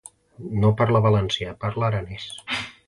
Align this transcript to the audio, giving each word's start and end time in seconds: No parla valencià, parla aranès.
No 0.63 0.71
parla 0.79 1.03
valencià, 1.07 1.55
parla 1.67 1.89
aranès. 1.91 2.31